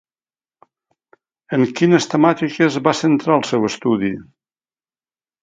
En 1.57 1.65
quines 1.81 2.09
temàtiques 2.15 2.79
va 2.89 2.95
centrar 3.01 3.37
el 3.37 3.45
seu 3.51 3.69
estudi? 3.71 4.13